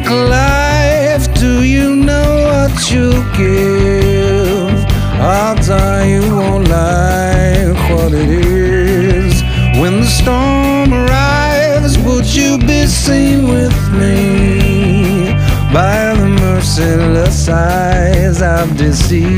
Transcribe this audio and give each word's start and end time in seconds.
take 0.00 0.10
life? 0.10 1.32
Do 1.34 1.62
you 1.62 1.96
know 1.96 2.30
what 2.48 2.90
you 2.90 3.10
give? 3.36 4.78
I'll 5.20 5.56
die. 5.56 6.06
you 6.06 6.20
won't 6.34 6.68
like 6.68 7.90
what 7.90 8.12
it 8.12 8.30
is. 8.30 9.42
When 9.80 10.00
the 10.00 10.06
storm 10.06 10.92
arrives, 10.92 11.98
would 11.98 12.26
you 12.26 12.58
be 12.58 12.86
seen 12.86 13.48
with 13.48 13.76
me? 13.92 15.32
By 15.72 16.14
the 16.14 16.28
merciless 16.28 17.48
eyes 17.48 18.40
of 18.42 18.76
deceived. 18.76 19.28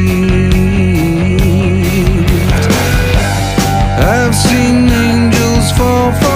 I've 4.13 4.35
seen 4.35 4.89
angels 4.89 5.73
fall. 5.73 6.30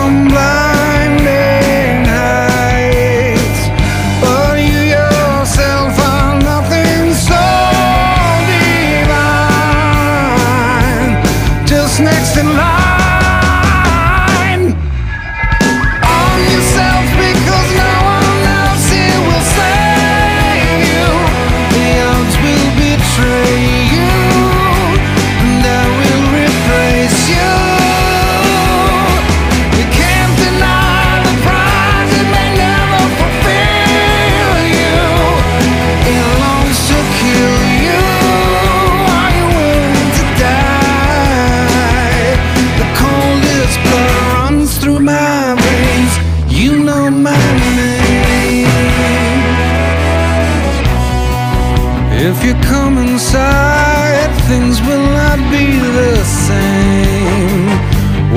If 52.27 52.43
you 52.43 52.55
come 52.55 52.97
inside, 52.97 54.31
things 54.49 54.81
will 54.81 55.07
not 55.21 55.37
be 55.53 55.67
the 56.01 56.17
same 56.25 57.69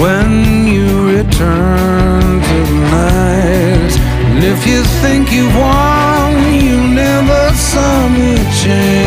when 0.01 0.67
you 0.67 1.15
return 1.15 2.41
tonight. 2.51 3.93
And 4.27 4.43
if 4.43 4.67
you 4.67 4.83
think 5.01 5.31
you 5.31 5.47
won, 5.55 6.33
you 6.65 6.77
never 6.93 7.53
saw 7.55 8.09
me 8.09 8.35
change. 8.61 9.06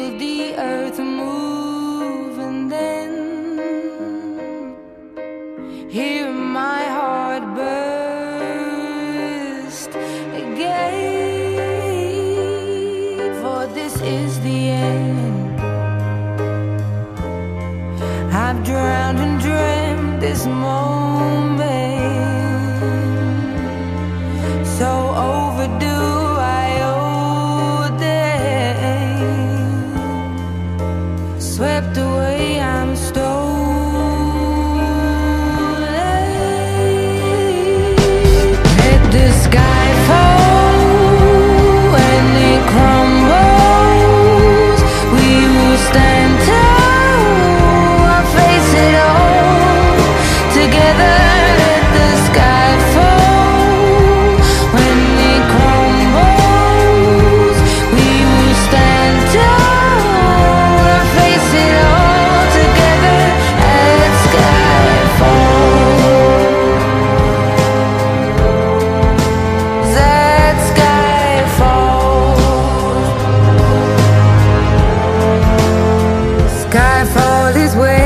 always 77.73 77.89
wait 77.89 78.00